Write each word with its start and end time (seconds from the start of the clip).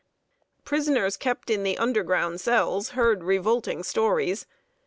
Prisoners 0.65 1.15
kept 1.15 1.51
in 1.51 1.61
the 1.61 1.77
underground 1.77 2.41
cells 2.41 2.89
heard 2.97 3.23
revolting 3.23 3.83
stories. 3.83 4.47